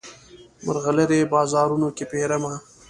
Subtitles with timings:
[0.65, 2.53] مرغلرې بازارونو کې پیرمه